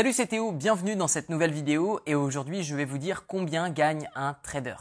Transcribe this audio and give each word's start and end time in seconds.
Salut 0.00 0.14
c'est 0.14 0.28
Théo, 0.28 0.50
bienvenue 0.50 0.96
dans 0.96 1.08
cette 1.08 1.28
nouvelle 1.28 1.52
vidéo 1.52 2.00
et 2.06 2.14
aujourd'hui 2.14 2.62
je 2.62 2.74
vais 2.74 2.86
vous 2.86 2.96
dire 2.96 3.26
combien 3.26 3.68
gagne 3.68 4.08
un 4.14 4.32
trader. 4.32 4.76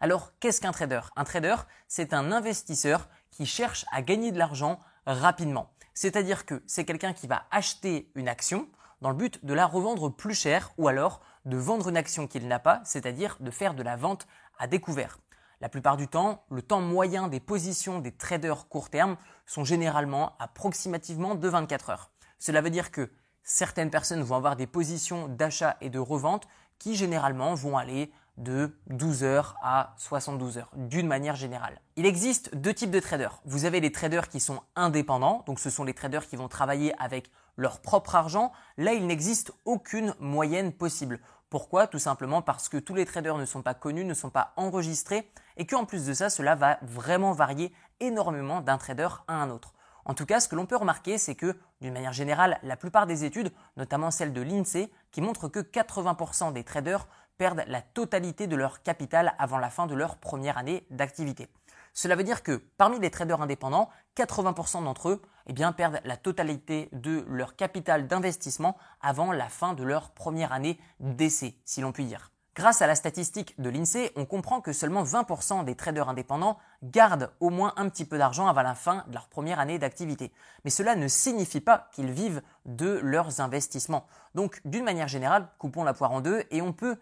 Alors 0.00 0.32
qu'est-ce 0.40 0.62
qu'un 0.62 0.72
trader? 0.72 1.02
Un 1.14 1.24
trader 1.24 1.56
c'est 1.88 2.14
un 2.14 2.32
investisseur 2.32 3.10
qui 3.30 3.44
cherche 3.44 3.84
à 3.92 4.00
gagner 4.00 4.32
de 4.32 4.38
l'argent 4.38 4.80
rapidement. 5.04 5.68
C'est-à-dire 5.92 6.46
que 6.46 6.62
c'est 6.66 6.86
quelqu'un 6.86 7.12
qui 7.12 7.26
va 7.26 7.42
acheter 7.50 8.10
une 8.14 8.28
action 8.28 8.66
dans 9.02 9.10
le 9.10 9.14
but 9.14 9.44
de 9.44 9.52
la 9.52 9.66
revendre 9.66 10.08
plus 10.08 10.32
cher 10.32 10.72
ou 10.78 10.88
alors 10.88 11.20
de 11.44 11.58
vendre 11.58 11.90
une 11.90 11.98
action 11.98 12.26
qu'il 12.26 12.48
n'a 12.48 12.58
pas, 12.58 12.80
c'est-à-dire 12.86 13.36
de 13.40 13.50
faire 13.50 13.74
de 13.74 13.82
la 13.82 13.96
vente 13.96 14.26
à 14.58 14.68
découvert. 14.68 15.18
La 15.60 15.68
plupart 15.68 15.98
du 15.98 16.08
temps, 16.08 16.44
le 16.50 16.62
temps 16.62 16.80
moyen 16.80 17.28
des 17.28 17.40
positions 17.40 17.98
des 17.98 18.12
traders 18.12 18.68
court 18.68 18.88
terme 18.88 19.18
sont 19.44 19.64
généralement 19.64 20.34
approximativement 20.38 21.34
de 21.34 21.46
24 21.46 21.90
heures. 21.90 22.10
Cela 22.38 22.62
veut 22.62 22.70
dire 22.70 22.90
que 22.90 23.10
certaines 23.42 23.90
personnes 23.90 24.22
vont 24.22 24.36
avoir 24.36 24.56
des 24.56 24.66
positions 24.66 25.28
d'achat 25.28 25.76
et 25.80 25.90
de 25.90 25.98
revente 25.98 26.46
qui 26.78 26.96
généralement 26.96 27.54
vont 27.54 27.76
aller 27.76 28.12
de 28.38 28.74
12 28.86 29.24
heures 29.24 29.56
à 29.62 29.94
72 29.98 30.58
heures, 30.58 30.70
d'une 30.74 31.06
manière 31.06 31.36
générale. 31.36 31.80
Il 31.96 32.06
existe 32.06 32.54
deux 32.56 32.72
types 32.72 32.90
de 32.90 33.00
traders. 33.00 33.40
Vous 33.44 33.66
avez 33.66 33.80
les 33.80 33.92
traders 33.92 34.28
qui 34.28 34.40
sont 34.40 34.60
indépendants, 34.74 35.42
donc 35.46 35.60
ce 35.60 35.70
sont 35.70 35.84
les 35.84 35.94
traders 35.94 36.26
qui 36.26 36.36
vont 36.36 36.48
travailler 36.48 36.94
avec 36.98 37.30
leur 37.56 37.80
propre 37.80 38.14
argent. 38.14 38.52
Là, 38.78 38.94
il 38.94 39.06
n'existe 39.06 39.52
aucune 39.64 40.14
moyenne 40.18 40.72
possible. 40.72 41.20
Pourquoi? 41.50 41.86
Tout 41.86 41.98
simplement 41.98 42.40
parce 42.40 42.70
que 42.70 42.78
tous 42.78 42.94
les 42.94 43.04
traders 43.04 43.36
ne 43.36 43.44
sont 43.44 43.60
pas 43.60 43.74
connus, 43.74 44.06
ne 44.06 44.14
sont 44.14 44.30
pas 44.30 44.54
enregistrés, 44.56 45.30
et 45.58 45.66
qu'en 45.66 45.84
plus 45.84 46.06
de 46.06 46.14
ça, 46.14 46.30
cela 46.30 46.54
va 46.54 46.78
vraiment 46.80 47.32
varier 47.32 47.74
énormément 48.00 48.62
d'un 48.62 48.78
trader 48.78 49.08
à 49.28 49.34
un 49.34 49.50
autre. 49.50 49.74
En 50.04 50.14
tout 50.14 50.26
cas, 50.26 50.40
ce 50.40 50.48
que 50.48 50.56
l'on 50.56 50.66
peut 50.66 50.76
remarquer, 50.76 51.18
c'est 51.18 51.34
que, 51.34 51.56
d'une 51.82 51.92
manière 51.92 52.14
générale, 52.14 52.58
la 52.62 52.76
plupart 52.76 53.06
des 53.06 53.24
études, 53.24 53.52
notamment 53.76 54.10
celles 54.10 54.32
de 54.32 54.40
l'INSEE, 54.40 54.90
qui 55.10 55.20
montrent 55.20 55.48
que 55.48 55.58
80% 55.58 56.52
des 56.54 56.64
traders 56.64 57.06
perdent 57.36 57.64
la 57.66 57.82
totalité 57.82 58.46
de 58.46 58.56
leur 58.56 58.82
capital 58.82 59.34
avant 59.38 59.58
la 59.58 59.68
fin 59.68 59.86
de 59.86 59.94
leur 59.94 60.16
première 60.16 60.56
année 60.56 60.86
d'activité. 60.90 61.48
Cela 61.92 62.16
veut 62.16 62.24
dire 62.24 62.42
que 62.42 62.62
parmi 62.78 62.98
les 62.98 63.10
traders 63.10 63.42
indépendants, 63.42 63.90
80% 64.16 64.84
d'entre 64.84 65.10
eux 65.10 65.22
eh 65.46 65.54
perdent 65.76 66.00
la 66.04 66.16
totalité 66.16 66.88
de 66.92 67.24
leur 67.28 67.56
capital 67.56 68.06
d'investissement 68.06 68.76
avant 69.00 69.32
la 69.32 69.48
fin 69.48 69.74
de 69.74 69.82
leur 69.82 70.10
première 70.10 70.52
année 70.52 70.78
d'essai, 71.00 71.56
si 71.64 71.80
l'on 71.80 71.92
peut 71.92 72.04
dire. 72.04 72.30
Grâce 72.54 72.82
à 72.82 72.86
la 72.86 72.94
statistique 72.94 73.58
de 73.58 73.70
l'INSEE, 73.70 74.12
on 74.14 74.26
comprend 74.26 74.60
que 74.60 74.74
seulement 74.74 75.04
20% 75.04 75.64
des 75.64 75.74
traders 75.74 76.10
indépendants 76.10 76.58
gardent 76.82 77.30
au 77.40 77.48
moins 77.48 77.72
un 77.78 77.88
petit 77.88 78.04
peu 78.04 78.18
d'argent 78.18 78.46
avant 78.46 78.60
la 78.60 78.74
fin 78.74 79.04
de 79.08 79.14
leur 79.14 79.28
première 79.28 79.58
année 79.58 79.78
d'activité. 79.78 80.30
Mais 80.64 80.70
cela 80.70 80.94
ne 80.94 81.08
signifie 81.08 81.62
pas 81.62 81.88
qu'ils 81.92 82.10
vivent 82.10 82.42
de 82.66 83.00
leurs 83.02 83.40
investissements. 83.40 84.06
Donc, 84.34 84.60
d'une 84.66 84.84
manière 84.84 85.08
générale, 85.08 85.48
coupons 85.56 85.82
la 85.82 85.94
poire 85.94 86.12
en 86.12 86.20
deux 86.20 86.44
et 86.50 86.60
on 86.60 86.74
peut 86.74 86.98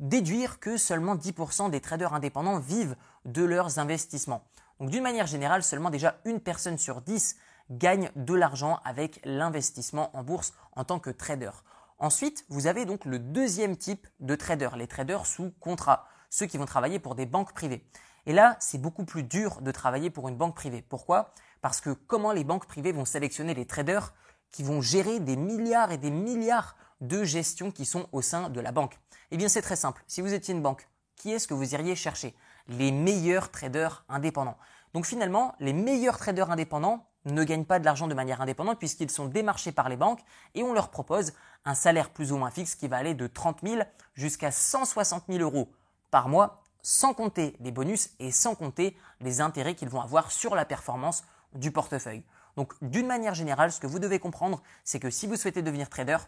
déduire 0.00 0.60
que 0.60 0.76
seulement 0.76 1.16
10% 1.16 1.70
des 1.70 1.80
traders 1.80 2.12
indépendants 2.12 2.58
vivent 2.58 2.96
de 3.24 3.42
leurs 3.42 3.78
investissements. 3.78 4.44
Donc, 4.80 4.90
d'une 4.90 5.02
manière 5.02 5.26
générale, 5.26 5.62
seulement 5.62 5.88
déjà 5.88 6.18
une 6.26 6.40
personne 6.40 6.76
sur 6.76 7.00
10 7.00 7.36
gagne 7.70 8.10
de 8.16 8.34
l'argent 8.34 8.80
avec 8.84 9.20
l'investissement 9.24 10.14
en 10.14 10.22
bourse 10.22 10.52
en 10.76 10.84
tant 10.84 10.98
que 10.98 11.08
trader. 11.08 11.52
Ensuite, 12.00 12.46
vous 12.48 12.66
avez 12.66 12.86
donc 12.86 13.04
le 13.04 13.18
deuxième 13.18 13.76
type 13.76 14.06
de 14.20 14.34
traders, 14.34 14.76
les 14.78 14.86
traders 14.86 15.26
sous 15.26 15.52
contrat, 15.60 16.08
ceux 16.30 16.46
qui 16.46 16.56
vont 16.56 16.64
travailler 16.64 16.98
pour 16.98 17.14
des 17.14 17.26
banques 17.26 17.52
privées. 17.52 17.86
Et 18.24 18.32
là, 18.32 18.56
c'est 18.58 18.78
beaucoup 18.78 19.04
plus 19.04 19.22
dur 19.22 19.60
de 19.60 19.70
travailler 19.70 20.08
pour 20.08 20.26
une 20.26 20.36
banque 20.36 20.56
privée. 20.56 20.80
Pourquoi? 20.80 21.34
Parce 21.60 21.82
que 21.82 21.90
comment 21.90 22.32
les 22.32 22.42
banques 22.42 22.66
privées 22.66 22.92
vont 22.92 23.04
sélectionner 23.04 23.52
les 23.52 23.66
traders 23.66 24.14
qui 24.50 24.62
vont 24.62 24.80
gérer 24.80 25.20
des 25.20 25.36
milliards 25.36 25.92
et 25.92 25.98
des 25.98 26.10
milliards 26.10 26.74
de 27.02 27.22
gestions 27.22 27.70
qui 27.70 27.84
sont 27.84 28.08
au 28.12 28.22
sein 28.22 28.48
de 28.48 28.60
la 28.60 28.72
banque? 28.72 28.98
Eh 29.30 29.36
bien, 29.36 29.50
c'est 29.50 29.60
très 29.60 29.76
simple. 29.76 30.02
Si 30.06 30.22
vous 30.22 30.32
étiez 30.32 30.54
une 30.54 30.62
banque, 30.62 30.88
qui 31.16 31.30
est-ce 31.32 31.46
que 31.46 31.54
vous 31.54 31.74
iriez 31.74 31.96
chercher? 31.96 32.34
Les 32.66 32.92
meilleurs 32.92 33.50
traders 33.50 34.06
indépendants. 34.08 34.56
Donc 34.94 35.04
finalement, 35.04 35.54
les 35.60 35.74
meilleurs 35.74 36.16
traders 36.16 36.50
indépendants 36.50 37.09
ne 37.26 37.44
gagnent 37.44 37.64
pas 37.64 37.78
de 37.78 37.84
l'argent 37.84 38.06
de 38.06 38.14
manière 38.14 38.40
indépendante 38.40 38.78
puisqu'ils 38.78 39.10
sont 39.10 39.26
démarchés 39.26 39.72
par 39.72 39.88
les 39.88 39.96
banques 39.96 40.20
et 40.54 40.62
on 40.62 40.72
leur 40.72 40.90
propose 40.90 41.32
un 41.64 41.74
salaire 41.74 42.10
plus 42.10 42.32
ou 42.32 42.36
moins 42.36 42.50
fixe 42.50 42.74
qui 42.74 42.88
va 42.88 42.96
aller 42.96 43.14
de 43.14 43.26
30 43.26 43.60
000 43.62 43.82
jusqu'à 44.14 44.50
160 44.50 45.24
000 45.28 45.40
euros 45.40 45.70
par 46.10 46.28
mois 46.28 46.62
sans 46.82 47.12
compter 47.12 47.56
les 47.60 47.72
bonus 47.72 48.10
et 48.18 48.32
sans 48.32 48.54
compter 48.54 48.96
les 49.20 49.40
intérêts 49.40 49.74
qu'ils 49.74 49.90
vont 49.90 50.00
avoir 50.00 50.32
sur 50.32 50.54
la 50.54 50.64
performance 50.64 51.24
du 51.54 51.70
portefeuille. 51.70 52.24
Donc 52.56 52.72
d'une 52.82 53.06
manière 53.06 53.34
générale, 53.34 53.72
ce 53.72 53.80
que 53.80 53.86
vous 53.86 53.98
devez 53.98 54.18
comprendre, 54.18 54.62
c'est 54.84 54.98
que 54.98 55.10
si 55.10 55.26
vous 55.26 55.36
souhaitez 55.36 55.62
devenir 55.62 55.88
trader, 55.90 56.18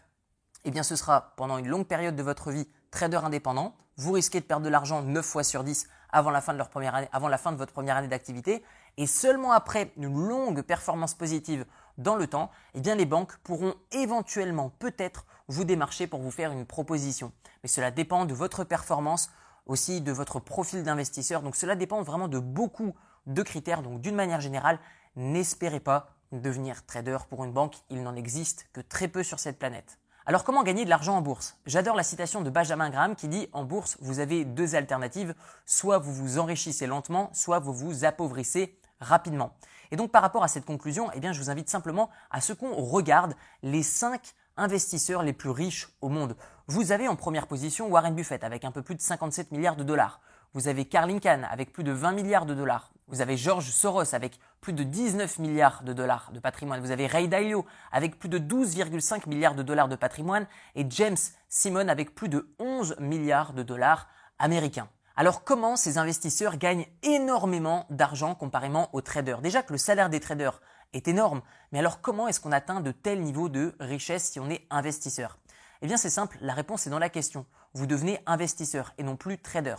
eh 0.63 0.71
bien 0.71 0.83
ce 0.83 0.95
sera 0.95 1.33
pendant 1.37 1.57
une 1.57 1.67
longue 1.67 1.87
période 1.87 2.15
de 2.15 2.23
votre 2.23 2.51
vie 2.51 2.67
trader 2.91 3.17
indépendant. 3.17 3.75
Vous 3.97 4.11
risquez 4.13 4.39
de 4.39 4.45
perdre 4.45 4.65
de 4.65 4.69
l'argent 4.69 5.01
9 5.01 5.25
fois 5.25 5.43
sur 5.43 5.63
10 5.63 5.87
avant 6.13 6.29
la 6.29 6.39
fin 6.39 6.53
de, 6.53 6.57
leur 6.57 6.69
première 6.69 6.95
année, 6.95 7.09
avant 7.11 7.27
la 7.27 7.37
fin 7.37 7.51
de 7.51 7.57
votre 7.57 7.73
première 7.73 7.97
année 7.97 8.07
d'activité. 8.07 8.63
Et 8.97 9.07
seulement 9.07 9.51
après 9.51 9.91
une 9.97 10.13
longue 10.13 10.61
performance 10.61 11.15
positive 11.15 11.65
dans 11.97 12.15
le 12.15 12.27
temps, 12.27 12.51
eh 12.75 12.81
bien 12.81 12.95
les 12.95 13.05
banques 13.05 13.35
pourront 13.37 13.73
éventuellement 13.91 14.69
peut-être 14.79 15.25
vous 15.47 15.65
démarcher 15.65 16.07
pour 16.07 16.21
vous 16.21 16.31
faire 16.31 16.51
une 16.51 16.65
proposition. 16.65 17.33
Mais 17.63 17.69
cela 17.69 17.91
dépend 17.91 18.25
de 18.25 18.33
votre 18.33 18.63
performance, 18.63 19.29
aussi 19.65 20.01
de 20.01 20.11
votre 20.11 20.39
profil 20.39 20.83
d'investisseur. 20.83 21.41
Donc 21.41 21.55
cela 21.55 21.75
dépend 21.75 22.01
vraiment 22.03 22.27
de 22.27 22.39
beaucoup 22.39 22.93
de 23.25 23.41
critères. 23.41 23.81
Donc 23.81 23.99
d'une 23.99 24.15
manière 24.15 24.41
générale, 24.41 24.79
n'espérez 25.15 25.79
pas 25.79 26.09
devenir 26.31 26.85
trader 26.85 27.17
pour 27.29 27.43
une 27.43 27.51
banque. 27.51 27.75
Il 27.89 28.03
n'en 28.03 28.15
existe 28.15 28.67
que 28.71 28.81
très 28.81 29.07
peu 29.07 29.23
sur 29.23 29.39
cette 29.39 29.59
planète. 29.59 29.97
Alors 30.25 30.45
comment 30.45 30.63
gagner 30.63 30.85
de 30.85 30.89
l'argent 30.89 31.17
en 31.17 31.21
bourse? 31.21 31.57
J'adore 31.65 31.97
la 31.97 32.03
citation 32.03 32.41
de 32.41 32.49
Benjamin 32.49 32.89
Graham 32.89 33.13
qui 33.13 33.27
dit 33.27 33.49
en 33.51 33.65
bourse, 33.65 33.97
vous 33.99 34.19
avez 34.19 34.45
deux 34.45 34.73
alternatives, 34.73 35.35
soit 35.65 35.97
vous 35.97 36.13
vous 36.13 36.39
enrichissez 36.39 36.87
lentement, 36.87 37.29
soit 37.33 37.59
vous 37.59 37.73
vous 37.73 38.05
appauvrissez 38.05 38.79
rapidement. 39.01 39.53
Et 39.91 39.97
donc 39.97 40.11
par 40.11 40.21
rapport 40.21 40.45
à 40.45 40.47
cette 40.47 40.63
conclusion, 40.63 41.09
eh 41.13 41.19
bien 41.19 41.33
je 41.33 41.41
vous 41.41 41.49
invite 41.49 41.69
simplement 41.69 42.09
à 42.31 42.39
ce 42.39 42.53
qu'on 42.53 42.73
regarde 42.73 43.33
les 43.63 43.83
cinq 43.83 44.33
investisseurs 44.55 45.23
les 45.23 45.33
plus 45.33 45.49
riches 45.49 45.89
au 45.99 46.07
monde. 46.07 46.37
Vous 46.67 46.93
avez 46.93 47.09
en 47.09 47.17
première 47.17 47.47
position 47.47 47.89
Warren 47.89 48.15
Buffett 48.15 48.45
avec 48.45 48.63
un 48.63 48.71
peu 48.71 48.81
plus 48.81 48.95
de 48.95 49.01
57 49.01 49.51
milliards 49.51 49.75
de 49.75 49.83
dollars. 49.83 50.21
Vous 50.55 50.67
avez 50.67 50.85
Carl 50.85 51.09
Icahn 51.09 51.47
avec 51.49 51.73
plus 51.73 51.83
de 51.83 51.91
20 51.91 52.11
milliards 52.11 52.45
de 52.45 52.53
dollars. 52.53 52.91
Vous 53.07 53.21
avez 53.21 53.37
George 53.37 53.71
Soros 53.71 54.13
avec 54.13 54.39
plus 54.61 54.73
de 54.73 54.83
19 54.83 55.39
milliards 55.39 55.81
de 55.81 55.93
dollars 55.93 56.29
de 56.31 56.39
patrimoine. 56.39 56.79
Vous 56.79 56.91
avez 56.91 57.07
Ray 57.07 57.27
Dalio 57.27 57.65
avec 57.91 58.19
plus 58.19 58.29
de 58.29 58.37
12,5 58.37 59.27
milliards 59.27 59.55
de 59.55 59.63
dollars 59.63 59.87
de 59.87 59.95
patrimoine 59.95 60.45
et 60.75 60.85
James 60.91 61.17
Simon 61.49 61.87
avec 61.87 62.13
plus 62.13 62.29
de 62.29 62.53
11 62.59 62.97
milliards 62.99 63.53
de 63.53 63.63
dollars 63.63 64.07
américains. 64.37 64.89
Alors 65.15 65.43
comment 65.43 65.75
ces 65.75 65.97
investisseurs 65.97 66.57
gagnent 66.57 66.85
énormément 67.01 67.87
d'argent 67.89 68.35
comparément 68.35 68.89
aux 68.93 69.01
traders? 69.01 69.41
Déjà 69.41 69.63
que 69.63 69.71
le 69.71 69.79
salaire 69.79 70.11
des 70.11 70.19
traders 70.19 70.61
est 70.93 71.07
énorme, 71.07 71.41
mais 71.71 71.79
alors 71.79 71.99
comment 71.99 72.27
est-ce 72.27 72.39
qu'on 72.39 72.51
atteint 72.51 72.81
de 72.81 72.91
tels 72.91 73.21
niveaux 73.21 73.49
de 73.49 73.75
richesse 73.79 74.29
si 74.29 74.39
on 74.39 74.51
est 74.51 74.67
investisseur? 74.69 75.39
Eh 75.81 75.87
bien 75.87 75.97
c'est 75.97 76.11
simple, 76.11 76.37
la 76.41 76.53
réponse 76.53 76.85
est 76.85 76.91
dans 76.91 76.99
la 76.99 77.09
question. 77.09 77.47
Vous 77.73 77.87
devenez 77.87 78.19
investisseur 78.27 78.93
et 78.99 79.03
non 79.03 79.15
plus 79.15 79.41
trader. 79.41 79.75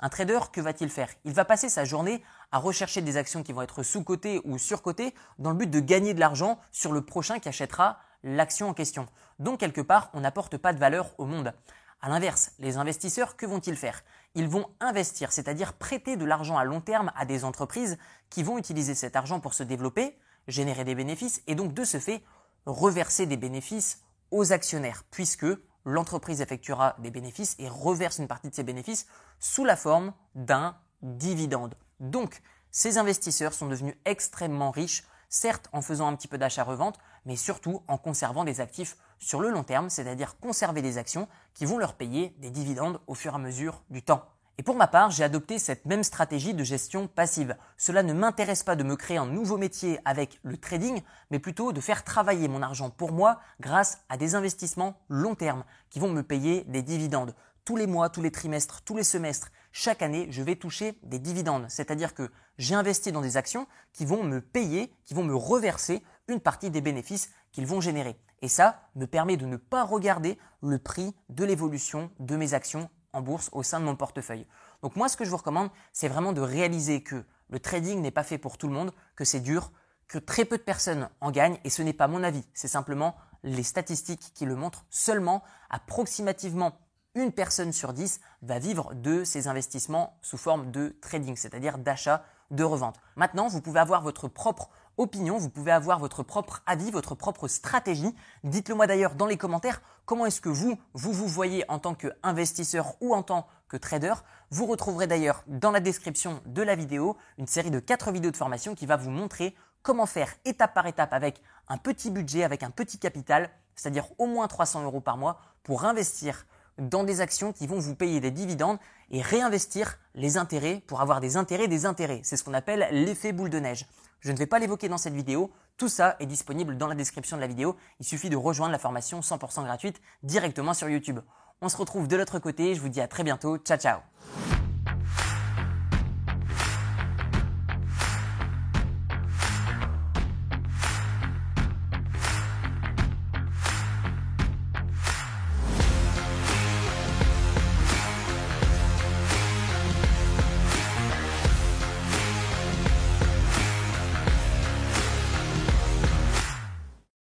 Un 0.00 0.08
trader, 0.08 0.40
que 0.52 0.60
va-t-il 0.60 0.90
faire? 0.90 1.08
Il 1.24 1.32
va 1.32 1.44
passer 1.44 1.68
sa 1.68 1.84
journée 1.84 2.22
à 2.52 2.58
rechercher 2.58 3.00
des 3.00 3.16
actions 3.16 3.42
qui 3.42 3.52
vont 3.52 3.62
être 3.62 3.82
sous-cotées 3.82 4.40
ou 4.44 4.58
sur-cotées 4.58 5.14
dans 5.38 5.50
le 5.50 5.56
but 5.56 5.70
de 5.70 5.80
gagner 5.80 6.14
de 6.14 6.20
l'argent 6.20 6.58
sur 6.70 6.92
le 6.92 7.00
prochain 7.00 7.38
qui 7.38 7.48
achètera 7.48 7.98
l'action 8.22 8.68
en 8.68 8.74
question. 8.74 9.06
Donc 9.38 9.60
quelque 9.60 9.80
part, 9.80 10.10
on 10.12 10.20
n'apporte 10.20 10.56
pas 10.58 10.72
de 10.72 10.78
valeur 10.78 11.14
au 11.18 11.24
monde. 11.24 11.54
A 12.02 12.08
l'inverse, 12.10 12.52
les 12.58 12.76
investisseurs, 12.76 13.36
que 13.36 13.46
vont-ils 13.46 13.76
faire? 13.76 14.02
Ils 14.34 14.48
vont 14.48 14.68
investir, 14.80 15.32
c'est-à-dire 15.32 15.72
prêter 15.72 16.16
de 16.16 16.26
l'argent 16.26 16.58
à 16.58 16.64
long 16.64 16.82
terme 16.82 17.10
à 17.16 17.24
des 17.24 17.44
entreprises 17.44 17.96
qui 18.28 18.42
vont 18.42 18.58
utiliser 18.58 18.94
cet 18.94 19.16
argent 19.16 19.40
pour 19.40 19.54
se 19.54 19.62
développer, 19.62 20.18
générer 20.46 20.84
des 20.84 20.94
bénéfices 20.94 21.42
et 21.46 21.54
donc 21.54 21.72
de 21.72 21.84
ce 21.84 21.98
fait 21.98 22.22
reverser 22.66 23.26
des 23.26 23.36
bénéfices 23.36 24.02
aux 24.30 24.52
actionnaires, 24.52 25.04
puisque 25.10 25.46
l'entreprise 25.86 26.42
effectuera 26.42 26.96
des 26.98 27.10
bénéfices 27.10 27.54
et 27.58 27.68
reverse 27.68 28.18
une 28.18 28.28
partie 28.28 28.50
de 28.50 28.54
ces 28.54 28.64
bénéfices 28.64 29.06
sous 29.38 29.64
la 29.64 29.76
forme 29.76 30.12
d'un 30.34 30.76
dividende. 31.00 31.74
Donc, 32.00 32.42
ces 32.70 32.98
investisseurs 32.98 33.54
sont 33.54 33.68
devenus 33.68 33.94
extrêmement 34.04 34.70
riches, 34.70 35.04
certes 35.30 35.68
en 35.72 35.80
faisant 35.80 36.08
un 36.08 36.16
petit 36.16 36.28
peu 36.28 36.38
d'achat-revente, 36.38 36.98
mais 37.24 37.36
surtout 37.36 37.82
en 37.88 37.96
conservant 37.98 38.44
des 38.44 38.60
actifs 38.60 38.96
sur 39.18 39.40
le 39.40 39.48
long 39.48 39.64
terme, 39.64 39.88
c'est-à-dire 39.88 40.38
conserver 40.38 40.82
des 40.82 40.98
actions 40.98 41.28
qui 41.54 41.64
vont 41.64 41.78
leur 41.78 41.94
payer 41.94 42.34
des 42.38 42.50
dividendes 42.50 43.00
au 43.06 43.14
fur 43.14 43.32
et 43.32 43.36
à 43.36 43.38
mesure 43.38 43.82
du 43.88 44.02
temps. 44.02 44.28
Et 44.58 44.62
pour 44.62 44.76
ma 44.76 44.86
part, 44.86 45.10
j'ai 45.10 45.22
adopté 45.22 45.58
cette 45.58 45.84
même 45.84 46.02
stratégie 46.02 46.54
de 46.54 46.64
gestion 46.64 47.08
passive. 47.08 47.56
Cela 47.76 48.02
ne 48.02 48.14
m'intéresse 48.14 48.62
pas 48.62 48.74
de 48.74 48.84
me 48.84 48.96
créer 48.96 49.18
un 49.18 49.26
nouveau 49.26 49.58
métier 49.58 50.00
avec 50.06 50.40
le 50.44 50.56
trading, 50.56 51.02
mais 51.30 51.38
plutôt 51.38 51.72
de 51.72 51.80
faire 51.82 52.04
travailler 52.04 52.48
mon 52.48 52.62
argent 52.62 52.88
pour 52.88 53.12
moi 53.12 53.38
grâce 53.60 53.98
à 54.08 54.16
des 54.16 54.34
investissements 54.34 54.98
long 55.10 55.34
terme 55.34 55.62
qui 55.90 55.98
vont 55.98 56.08
me 56.08 56.22
payer 56.22 56.64
des 56.68 56.80
dividendes. 56.80 57.34
Tous 57.66 57.76
les 57.76 57.86
mois, 57.86 58.08
tous 58.08 58.22
les 58.22 58.30
trimestres, 58.30 58.80
tous 58.82 58.96
les 58.96 59.04
semestres, 59.04 59.50
chaque 59.72 60.00
année, 60.00 60.28
je 60.30 60.42
vais 60.42 60.56
toucher 60.56 60.98
des 61.02 61.18
dividendes. 61.18 61.66
C'est-à-dire 61.68 62.14
que 62.14 62.30
j'ai 62.56 62.74
investi 62.74 63.12
dans 63.12 63.20
des 63.20 63.36
actions 63.36 63.66
qui 63.92 64.06
vont 64.06 64.22
me 64.22 64.40
payer, 64.40 64.90
qui 65.04 65.12
vont 65.12 65.24
me 65.24 65.34
reverser 65.34 66.02
une 66.28 66.40
partie 66.40 66.70
des 66.70 66.80
bénéfices 66.80 67.30
qu'ils 67.52 67.66
vont 67.66 67.82
générer. 67.82 68.16
Et 68.40 68.48
ça 68.48 68.88
me 68.94 69.06
permet 69.06 69.36
de 69.36 69.44
ne 69.44 69.58
pas 69.58 69.84
regarder 69.84 70.38
le 70.62 70.78
prix 70.78 71.14
de 71.28 71.44
l'évolution 71.44 72.10
de 72.20 72.36
mes 72.36 72.54
actions 72.54 72.88
en 73.16 73.22
bourse 73.22 73.48
au 73.52 73.62
sein 73.62 73.80
de 73.80 73.84
mon 73.84 73.96
portefeuille. 73.96 74.46
Donc 74.82 74.94
moi, 74.94 75.08
ce 75.08 75.16
que 75.16 75.24
je 75.24 75.30
vous 75.30 75.38
recommande, 75.38 75.70
c'est 75.92 76.08
vraiment 76.08 76.32
de 76.32 76.40
réaliser 76.40 77.02
que 77.02 77.24
le 77.48 77.58
trading 77.58 78.00
n'est 78.00 78.10
pas 78.10 78.22
fait 78.22 78.38
pour 78.38 78.58
tout 78.58 78.68
le 78.68 78.74
monde, 78.74 78.92
que 79.16 79.24
c'est 79.24 79.40
dur, 79.40 79.72
que 80.06 80.18
très 80.18 80.44
peu 80.44 80.58
de 80.58 80.62
personnes 80.62 81.08
en 81.20 81.30
gagnent, 81.30 81.58
et 81.64 81.70
ce 81.70 81.82
n'est 81.82 81.92
pas 81.92 82.08
mon 82.08 82.22
avis, 82.22 82.44
c'est 82.54 82.68
simplement 82.68 83.16
les 83.42 83.62
statistiques 83.62 84.32
qui 84.34 84.44
le 84.44 84.54
montrent. 84.54 84.84
Seulement, 84.90 85.42
approximativement 85.70 86.78
une 87.14 87.32
personne 87.32 87.72
sur 87.72 87.94
dix 87.94 88.20
va 88.42 88.58
vivre 88.58 88.94
de 88.94 89.24
ses 89.24 89.48
investissements 89.48 90.18
sous 90.20 90.36
forme 90.36 90.70
de 90.70 90.96
trading, 91.00 91.36
c'est-à-dire 91.36 91.78
d'achat, 91.78 92.22
de 92.50 92.62
revente. 92.62 93.00
Maintenant, 93.16 93.48
vous 93.48 93.62
pouvez 93.62 93.80
avoir 93.80 94.02
votre 94.02 94.28
propre 94.28 94.68
opinion, 94.96 95.38
vous 95.38 95.50
pouvez 95.50 95.72
avoir 95.72 95.98
votre 95.98 96.22
propre 96.22 96.62
avis, 96.66 96.90
votre 96.90 97.14
propre 97.14 97.48
stratégie. 97.48 98.14
Dites-le 98.44 98.74
moi 98.74 98.86
d'ailleurs 98.86 99.14
dans 99.14 99.26
les 99.26 99.36
commentaires, 99.36 99.82
comment 100.04 100.26
est-ce 100.26 100.40
que 100.40 100.48
vous, 100.48 100.78
vous 100.94 101.12
vous 101.12 101.26
voyez 101.26 101.64
en 101.70 101.78
tant 101.78 101.94
qu'investisseur 101.94 102.94
ou 103.00 103.14
en 103.14 103.22
tant 103.22 103.46
que 103.68 103.76
trader? 103.76 104.14
Vous 104.50 104.66
retrouverez 104.66 105.06
d'ailleurs 105.06 105.42
dans 105.46 105.70
la 105.70 105.80
description 105.80 106.40
de 106.46 106.62
la 106.62 106.74
vidéo 106.74 107.16
une 107.38 107.46
série 107.46 107.70
de 107.70 107.80
4 107.80 108.12
vidéos 108.12 108.30
de 108.30 108.36
formation 108.36 108.74
qui 108.74 108.86
va 108.86 108.96
vous 108.96 109.10
montrer 109.10 109.54
comment 109.82 110.06
faire 110.06 110.34
étape 110.44 110.74
par 110.74 110.86
étape 110.86 111.12
avec 111.12 111.40
un 111.68 111.78
petit 111.78 112.10
budget, 112.10 112.42
avec 112.44 112.62
un 112.62 112.70
petit 112.70 112.98
capital, 112.98 113.50
c'est-à-dire 113.74 114.06
au 114.18 114.26
moins 114.26 114.48
300 114.48 114.82
euros 114.82 115.00
par 115.00 115.16
mois 115.16 115.40
pour 115.62 115.84
investir 115.84 116.46
dans 116.78 117.04
des 117.04 117.20
actions 117.20 117.52
qui 117.52 117.66
vont 117.66 117.78
vous 117.78 117.94
payer 117.94 118.20
des 118.20 118.30
dividendes 118.30 118.78
et 119.10 119.22
réinvestir 119.22 119.98
les 120.14 120.36
intérêts 120.36 120.82
pour 120.86 121.00
avoir 121.00 121.20
des 121.20 121.36
intérêts 121.36 121.68
des 121.68 121.86
intérêts. 121.86 122.20
C'est 122.22 122.36
ce 122.36 122.44
qu'on 122.44 122.54
appelle 122.54 122.88
l'effet 122.90 123.32
boule 123.32 123.50
de 123.50 123.58
neige. 123.58 123.86
Je 124.20 124.32
ne 124.32 124.36
vais 124.36 124.46
pas 124.46 124.58
l'évoquer 124.58 124.88
dans 124.88 124.98
cette 124.98 125.14
vidéo. 125.14 125.50
Tout 125.76 125.88
ça 125.88 126.16
est 126.20 126.26
disponible 126.26 126.76
dans 126.76 126.88
la 126.88 126.94
description 126.94 127.36
de 127.36 127.42
la 127.42 127.46
vidéo. 127.46 127.76
Il 128.00 128.06
suffit 128.06 128.30
de 128.30 128.36
rejoindre 128.36 128.72
la 128.72 128.78
formation 128.78 129.20
100% 129.20 129.64
gratuite 129.64 130.00
directement 130.22 130.74
sur 130.74 130.88
YouTube. 130.88 131.20
On 131.60 131.68
se 131.68 131.76
retrouve 131.76 132.08
de 132.08 132.16
l'autre 132.16 132.38
côté. 132.38 132.74
Je 132.74 132.80
vous 132.80 132.88
dis 132.88 133.00
à 133.00 133.08
très 133.08 133.24
bientôt. 133.24 133.58
Ciao 133.58 133.78
ciao 133.78 134.15